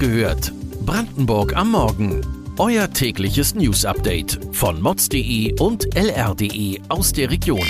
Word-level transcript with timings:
gehört. 0.00 0.52
Brandenburg 0.86 1.54
am 1.54 1.72
Morgen. 1.72 2.26
Euer 2.58 2.90
tägliches 2.90 3.54
News-Update 3.54 4.40
von 4.52 4.80
mods.de 4.80 5.60
und 5.60 5.94
lr.de 5.94 6.80
aus 6.88 7.12
der 7.12 7.30
Region. 7.30 7.68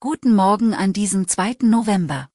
Guten 0.00 0.34
Morgen 0.34 0.74
an 0.74 0.92
diesem 0.92 1.28
2. 1.28 1.58
November. 1.62 2.28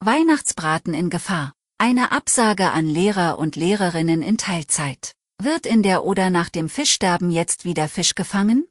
Weihnachtsbraten 0.00 0.92
in 0.92 1.08
Gefahr. 1.08 1.52
Eine 1.78 2.12
Absage 2.12 2.70
an 2.70 2.86
Lehrer 2.86 3.38
und 3.38 3.56
Lehrerinnen 3.56 4.20
in 4.20 4.36
Teilzeit. 4.36 5.12
Wird 5.42 5.64
in 5.64 5.82
der 5.82 6.04
Oder 6.04 6.28
nach 6.30 6.50
dem 6.50 6.68
Fischsterben 6.68 7.30
jetzt 7.30 7.64
wieder 7.64 7.88
Fisch 7.88 8.14
gefangen? 8.14 8.66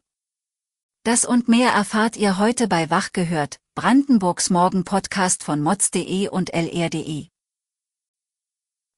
Das 1.06 1.24
und 1.24 1.48
mehr 1.48 1.70
erfahrt 1.70 2.18
ihr 2.18 2.40
heute 2.40 2.68
bei 2.68 2.90
Wach 2.90 3.14
gehört, 3.14 3.60
Brandenburgs 3.76 4.50
Morgen-Podcast 4.50 5.44
von 5.44 5.62
mods.de 5.62 6.30
und 6.30 6.52
lr.de. 6.52 7.28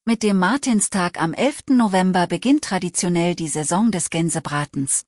Mit 0.06 0.24
dem 0.24 0.40
Martinstag 0.40 1.22
am 1.22 1.34
11. 1.34 1.64
November 1.72 2.26
beginnt 2.26 2.64
traditionell 2.64 3.36
die 3.36 3.50
Saison 3.50 3.92
des 3.92 4.10
Gänsebratens. 4.10 5.06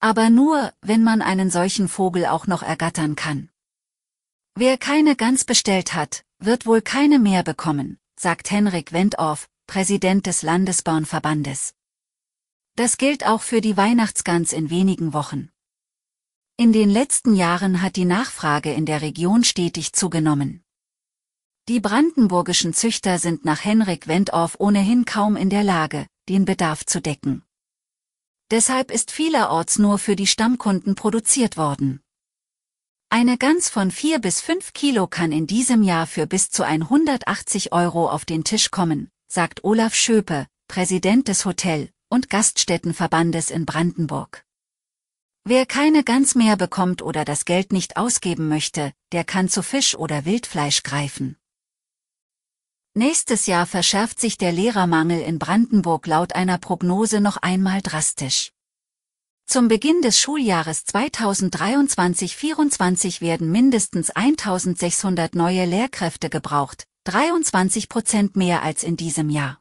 Aber 0.00 0.30
nur, 0.30 0.72
wenn 0.80 1.04
man 1.04 1.20
einen 1.20 1.50
solchen 1.50 1.86
Vogel 1.86 2.24
auch 2.24 2.46
noch 2.46 2.62
ergattern 2.62 3.14
kann. 3.14 3.50
Wer 4.54 4.78
keine 4.78 5.16
Gans 5.16 5.44
bestellt 5.44 5.92
hat, 5.92 6.24
wird 6.38 6.64
wohl 6.64 6.80
keine 6.80 7.18
mehr 7.18 7.42
bekommen, 7.42 7.98
sagt 8.18 8.50
Henrik 8.50 8.94
Wendorf, 8.94 9.50
Präsident 9.66 10.24
des 10.24 10.40
Landesbahnverbandes. 10.40 11.74
Das 12.74 12.96
gilt 12.96 13.26
auch 13.26 13.42
für 13.42 13.60
die 13.60 13.76
Weihnachtsgans 13.76 14.54
in 14.54 14.70
wenigen 14.70 15.12
Wochen. 15.12 15.50
In 16.60 16.74
den 16.74 16.90
letzten 16.90 17.34
Jahren 17.34 17.80
hat 17.80 17.96
die 17.96 18.04
Nachfrage 18.04 18.70
in 18.70 18.84
der 18.84 19.00
Region 19.00 19.44
stetig 19.44 19.94
zugenommen. 19.94 20.62
Die 21.68 21.80
brandenburgischen 21.80 22.74
Züchter 22.74 23.18
sind 23.18 23.46
nach 23.46 23.64
Henrik 23.64 24.08
Wendorf 24.08 24.56
ohnehin 24.58 25.06
kaum 25.06 25.36
in 25.36 25.48
der 25.48 25.64
Lage, 25.64 26.06
den 26.28 26.44
Bedarf 26.44 26.84
zu 26.84 27.00
decken. 27.00 27.42
Deshalb 28.50 28.90
ist 28.90 29.10
vielerorts 29.10 29.78
nur 29.78 29.96
für 29.96 30.16
die 30.16 30.26
Stammkunden 30.26 30.96
produziert 30.96 31.56
worden. 31.56 32.02
Eine 33.08 33.38
Gans 33.38 33.70
von 33.70 33.90
4 33.90 34.18
bis 34.18 34.42
5 34.42 34.74
Kilo 34.74 35.06
kann 35.06 35.32
in 35.32 35.46
diesem 35.46 35.82
Jahr 35.82 36.06
für 36.06 36.26
bis 36.26 36.50
zu 36.50 36.62
180 36.62 37.72
Euro 37.72 38.10
auf 38.10 38.26
den 38.26 38.44
Tisch 38.44 38.70
kommen, 38.70 39.08
sagt 39.28 39.64
Olaf 39.64 39.94
Schöpe, 39.94 40.46
Präsident 40.68 41.26
des 41.26 41.46
Hotel- 41.46 41.88
und 42.10 42.28
Gaststättenverbandes 42.28 43.50
in 43.50 43.64
Brandenburg. 43.64 44.44
Wer 45.50 45.66
keine 45.66 46.04
Gans 46.04 46.36
mehr 46.36 46.56
bekommt 46.56 47.02
oder 47.02 47.24
das 47.24 47.44
Geld 47.44 47.72
nicht 47.72 47.96
ausgeben 47.96 48.46
möchte, 48.46 48.92
der 49.10 49.24
kann 49.24 49.48
zu 49.48 49.64
Fisch 49.64 49.96
oder 49.96 50.24
Wildfleisch 50.24 50.84
greifen. 50.84 51.36
Nächstes 52.94 53.48
Jahr 53.48 53.66
verschärft 53.66 54.20
sich 54.20 54.38
der 54.38 54.52
Lehrermangel 54.52 55.20
in 55.20 55.40
Brandenburg 55.40 56.06
laut 56.06 56.36
einer 56.36 56.58
Prognose 56.58 57.20
noch 57.20 57.36
einmal 57.36 57.82
drastisch. 57.82 58.52
Zum 59.44 59.66
Beginn 59.66 60.02
des 60.02 60.20
Schuljahres 60.20 60.86
2023-24 60.86 63.20
werden 63.20 63.50
mindestens 63.50 64.10
1600 64.10 65.34
neue 65.34 65.64
Lehrkräfte 65.64 66.30
gebraucht, 66.30 66.84
23 67.06 67.88
Prozent 67.88 68.36
mehr 68.36 68.62
als 68.62 68.84
in 68.84 68.96
diesem 68.96 69.28
Jahr. 69.28 69.60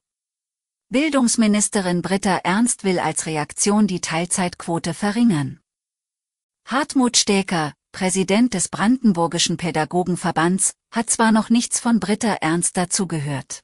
Bildungsministerin 0.89 2.03
Britta 2.03 2.37
Ernst 2.43 2.83
will 2.83 2.99
als 2.99 3.25
Reaktion 3.25 3.87
die 3.87 4.01
Teilzeitquote 4.01 4.93
verringern. 4.93 5.58
Hartmut 6.71 7.17
Stäker, 7.17 7.73
Präsident 7.91 8.53
des 8.53 8.69
Brandenburgischen 8.69 9.57
Pädagogenverbands, 9.57 10.75
hat 10.93 11.09
zwar 11.09 11.31
noch 11.31 11.49
nichts 11.49 11.79
von 11.79 11.99
Britta 11.99 12.35
Ernst 12.41 12.77
dazu 12.77 13.07
gehört. 13.07 13.61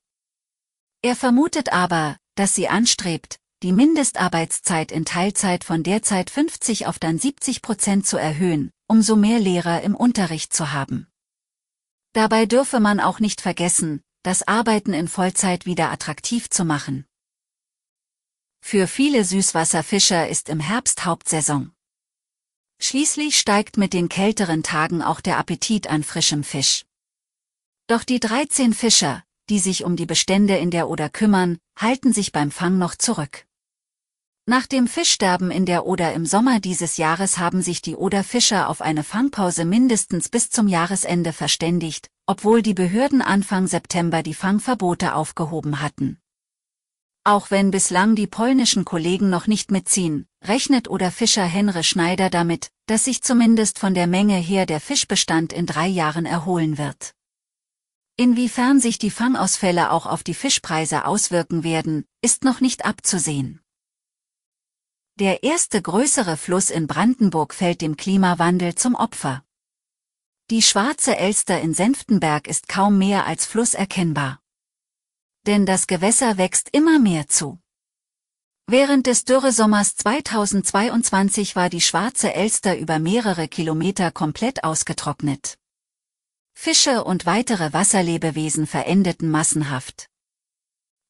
Er 1.04 1.16
vermutet 1.16 1.72
aber, 1.72 2.18
dass 2.34 2.56
sie 2.56 2.68
anstrebt, 2.68 3.38
die 3.62 3.74
Mindestarbeitszeit 3.74 4.92
in 4.92 5.06
Teilzeit 5.06 5.64
von 5.64 5.84
derzeit 5.84 6.32
50 6.32 6.88
auf 6.88 6.98
dann 6.98 7.20
70 7.20 7.62
Prozent 7.62 8.08
zu 8.08 8.18
erhöhen, 8.18 8.72
umso 8.88 9.16
mehr 9.16 9.38
Lehrer 9.38 9.84
im 9.84 9.94
Unterricht 9.94 10.52
zu 10.52 10.72
haben. 10.72 11.06
Dabei 12.14 12.48
dürfe 12.48 12.80
man 12.80 13.00
auch 13.00 13.20
nicht 13.20 13.40
vergessen, 13.40 14.02
das 14.24 14.48
Arbeiten 14.48 14.94
in 14.94 15.08
Vollzeit 15.08 15.68
wieder 15.68 15.92
attraktiv 15.92 16.50
zu 16.50 16.66
machen. 16.66 17.06
Für 18.62 18.88
viele 18.88 19.24
Süßwasserfischer 19.24 20.28
ist 20.28 20.50
im 20.50 20.60
Herbst 20.60 21.06
Hauptsaison. 21.06 21.75
Schließlich 22.80 23.38
steigt 23.38 23.78
mit 23.78 23.94
den 23.94 24.10
kälteren 24.10 24.62
Tagen 24.62 25.02
auch 25.02 25.22
der 25.22 25.38
Appetit 25.38 25.88
an 25.88 26.04
frischem 26.04 26.44
Fisch. 26.44 26.86
Doch 27.88 28.04
die 28.04 28.20
13 28.20 28.74
Fischer, 28.74 29.24
die 29.50 29.60
sich 29.60 29.84
um 29.84 29.96
die 29.96 30.06
Bestände 30.06 30.58
in 30.58 30.72
der 30.72 30.90
Oder 30.90 31.10
kümmern, 31.10 31.58
halten 31.78 32.14
sich 32.14 32.32
beim 32.32 32.52
Fang 32.52 32.78
noch 32.78 32.96
zurück. 32.96 33.46
Nach 34.48 34.68
dem 34.68 34.88
Fischsterben 34.88 35.50
in 35.50 35.66
der 35.66 35.88
Oder 35.88 36.14
im 36.14 36.26
Sommer 36.26 36.60
dieses 36.60 36.98
Jahres 36.98 37.40
haben 37.40 37.64
sich 37.64 37.82
die 37.82 37.96
Oderfischer 37.96 38.70
auf 38.70 38.82
eine 38.82 39.04
Fangpause 39.04 39.66
mindestens 39.66 40.30
bis 40.30 40.52
zum 40.52 40.68
Jahresende 40.68 41.34
verständigt, 41.34 42.10
obwohl 42.28 42.62
die 42.62 42.76
Behörden 42.76 43.24
Anfang 43.24 43.66
September 43.66 44.22
die 44.22 44.36
Fangverbote 44.36 45.16
aufgehoben 45.16 45.82
hatten. 45.82 46.20
Auch 47.28 47.50
wenn 47.50 47.72
bislang 47.72 48.14
die 48.14 48.28
polnischen 48.28 48.86
Kollegen 48.86 49.32
noch 49.32 49.48
nicht 49.48 49.72
mitziehen, 49.72 50.28
rechnet 50.44 50.88
oder 50.88 51.10
Fischer 51.10 51.44
Henry 51.44 51.84
Schneider 51.84 52.30
damit, 52.30 52.70
dass 52.86 53.06
sich 53.06 53.24
zumindest 53.24 53.80
von 53.80 53.96
der 53.96 54.06
Menge 54.06 54.36
her 54.38 54.68
der 54.68 54.80
Fischbestand 54.80 55.52
in 55.52 55.66
drei 55.66 55.88
Jahren 55.88 56.28
erholen 56.28 56.78
wird. 56.78 57.16
Inwiefern 58.16 58.80
sich 58.80 59.00
die 59.00 59.10
Fangausfälle 59.10 59.90
auch 59.90 60.06
auf 60.06 60.22
die 60.22 60.36
Fischpreise 60.36 61.06
auswirken 61.06 61.64
werden, 61.64 62.06
ist 62.22 62.44
noch 62.44 62.62
nicht 62.62 62.86
abzusehen. 62.86 63.60
Der 65.20 65.42
erste 65.42 65.82
größere 65.82 66.38
Fluss 66.38 66.70
in 66.70 66.86
Brandenburg 66.86 67.56
fällt 67.56 67.82
dem 67.82 67.98
Klimawandel 67.98 68.76
zum 68.76 68.94
Opfer. 68.94 69.44
Die 70.52 70.62
schwarze 70.62 71.18
Elster 71.18 71.60
in 71.60 71.74
Senftenberg 71.74 72.48
ist 72.48 72.68
kaum 72.68 73.00
mehr 73.00 73.26
als 73.26 73.48
Fluss 73.48 73.74
erkennbar 73.74 74.40
denn 75.48 75.66
das 75.66 75.88
Gewässer 75.88 76.38
wächst 76.38 76.70
immer 76.72 77.00
mehr 77.00 77.28
zu. 77.28 77.60
Während 78.68 79.06
des 79.06 79.26
Dürresommers 79.26 79.96
2022 79.96 81.56
war 81.56 81.70
die 81.70 81.82
Schwarze 81.82 82.34
Elster 82.34 82.78
über 82.78 82.98
mehrere 82.98 83.48
Kilometer 83.48 84.12
komplett 84.12 84.64
ausgetrocknet. 84.64 85.58
Fische 86.54 87.04
und 87.04 87.26
weitere 87.26 87.74
Wasserlebewesen 87.74 88.66
verendeten 88.66 89.30
massenhaft. 89.30 90.10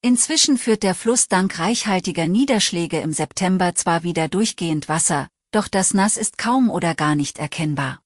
Inzwischen 0.01 0.57
führt 0.57 0.83
der 0.83 0.95
Fluss 0.95 1.27
dank 1.27 1.57
reichhaltiger 1.57 2.27
Niederschläge 2.27 2.99
im 2.99 3.13
September 3.13 3.73
zwar 3.73 4.03
wieder 4.03 4.27
durchgehend 4.27 4.89
Wasser, 4.89 5.29
doch 5.51 5.67
das 5.67 5.93
Nass 5.93 6.17
ist 6.17 6.37
kaum 6.37 6.69
oder 6.69 6.93
gar 6.93 7.15
nicht 7.15 7.39
erkennbar. 7.39 8.04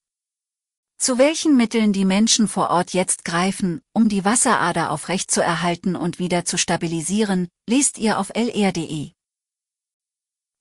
Zu 1.01 1.17
welchen 1.17 1.55
Mitteln 1.55 1.93
die 1.93 2.03
Menschen 2.03 2.49
vor 2.49 2.71
Ort 2.71 2.91
jetzt 2.91 3.23
greifen, 3.23 3.81
um 3.93 4.09
die 4.09 4.25
Wasserader 4.25 4.91
aufrecht 4.91 5.31
zu 5.31 5.41
erhalten 5.41 5.95
und 5.95 6.19
wieder 6.19 6.43
zu 6.43 6.57
stabilisieren, 6.57 7.47
liest 7.69 7.97
ihr 7.97 8.19
auf 8.19 8.31
lr.de. 8.35 9.11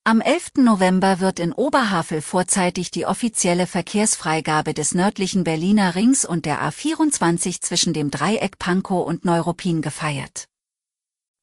Am 0.04 0.20
11. 0.20 0.52
November 0.58 1.18
wird 1.18 1.40
in 1.40 1.52
Oberhavel 1.52 2.22
vorzeitig 2.22 2.92
die 2.92 3.04
offizielle 3.04 3.66
Verkehrsfreigabe 3.66 4.74
des 4.74 4.94
nördlichen 4.94 5.42
Berliner 5.42 5.96
Rings 5.96 6.24
und 6.24 6.46
der 6.46 6.62
A24 6.62 7.60
zwischen 7.60 7.92
dem 7.92 8.12
Dreieck 8.12 8.60
Pankow 8.60 9.04
und 9.04 9.24
Neuruppin 9.24 9.82
gefeiert. 9.82 10.46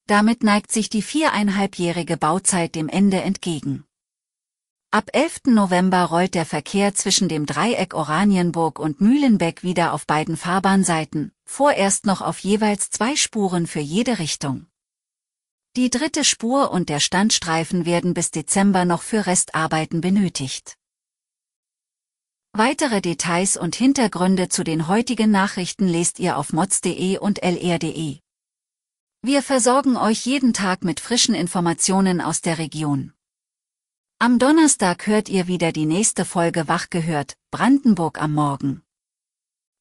Damit 0.08 0.42
neigt 0.42 0.72
sich 0.72 0.90
die 0.90 1.02
viereinhalbjährige 1.02 2.16
Bauzeit 2.16 2.76
dem 2.76 2.88
Ende 2.88 3.22
entgegen. 3.22 3.84
Ab 4.96 5.10
11. 5.12 5.48
November 5.48 6.06
rollt 6.06 6.36
der 6.36 6.46
Verkehr 6.46 6.96
zwischen 6.96 7.28
dem 7.28 7.46
Dreieck 7.46 7.94
Oranienburg 7.94 8.80
und 8.80 9.02
Mühlenbeck 9.02 9.62
wieder 9.62 9.92
auf 9.92 10.08
beiden 10.08 10.38
Fahrbahnseiten, 10.38 11.34
vorerst 11.44 12.06
noch 12.06 12.22
auf 12.22 12.40
jeweils 12.40 12.92
zwei 12.92 13.18
Spuren 13.18 13.68
für 13.68 13.82
jede 13.82 14.20
Richtung. 14.20 14.68
Die 15.76 15.90
dritte 15.90 16.24
Spur 16.24 16.72
und 16.72 16.88
der 16.88 17.02
Standstreifen 17.02 17.86
werden 17.86 18.14
bis 18.14 18.32
Dezember 18.32 18.86
noch 18.86 19.02
für 19.02 19.26
Restarbeiten 19.26 20.00
benötigt. 20.00 20.78
Weitere 22.54 23.02
Details 23.02 23.58
und 23.58 23.76
Hintergründe 23.76 24.48
zu 24.48 24.64
den 24.64 24.88
heutigen 24.88 25.30
Nachrichten 25.30 25.90
lest 25.90 26.20
ihr 26.20 26.38
auf 26.38 26.54
mods.de 26.54 27.18
und 27.18 27.44
lr.de. 27.44 28.20
Wir 29.22 29.42
versorgen 29.44 29.98
euch 29.98 30.26
jeden 30.26 30.54
Tag 30.54 30.86
mit 30.86 31.02
frischen 31.02 31.36
Informationen 31.36 32.22
aus 32.22 32.40
der 32.40 32.60
Region. 32.60 33.12
Am 34.18 34.40
Donnerstag 34.40 35.08
hört 35.08 35.28
ihr 35.28 35.48
wieder 35.48 35.74
die 35.74 35.86
nächste 35.86 36.24
Folge 36.24 36.70
Wach 36.70 36.90
gehört, 36.90 37.34
Brandenburg 37.52 38.22
am 38.22 38.34
Morgen. 38.34 38.82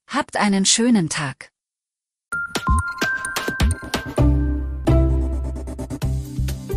Habt 0.08 0.36
einen 0.36 0.64
schönen 0.66 1.08
Tag. 1.08 1.50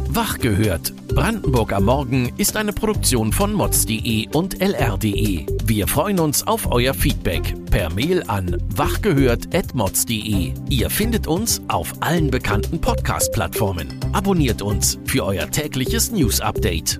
Wach 0.09 0.37
gehört. 0.37 0.93
Brandenburg 1.07 1.73
am 1.73 1.85
Morgen 1.85 2.31
ist 2.37 2.55
eine 2.57 2.73
Produktion 2.73 3.33
von 3.33 3.53
mods.de 3.53 4.27
und 4.33 4.61
lr.de. 4.61 5.47
Wir 5.65 5.87
freuen 5.87 6.19
uns 6.19 6.45
auf 6.45 6.71
euer 6.71 6.93
Feedback 6.93 7.55
per 7.71 7.91
Mail 7.91 8.23
an 8.27 8.55
wachgehört.mods.de. 8.75 10.53
Ihr 10.69 10.89
findet 10.91 11.25
uns 11.25 11.61
auf 11.69 11.91
allen 12.01 12.29
bekannten 12.29 12.79
Podcast-Plattformen. 12.79 13.99
Abonniert 14.13 14.61
uns 14.61 14.99
für 15.05 15.25
euer 15.25 15.49
tägliches 15.49 16.11
News-Update. 16.11 16.99